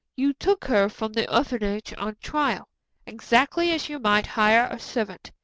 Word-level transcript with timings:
You 0.15 0.33
took 0.33 0.65
her 0.65 0.89
from 0.89 1.13
the 1.13 1.31
orphanage 1.31 1.93
on 1.95 2.15
trial, 2.23 2.67
exactly 3.05 3.69
as 3.71 3.87
you 3.87 3.99
might 3.99 4.25
hire 4.25 4.67
a 4.71 4.79
servant. 4.79 5.31